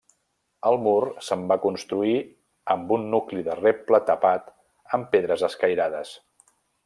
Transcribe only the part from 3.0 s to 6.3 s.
nucli de reble tapat amb pedres escairades.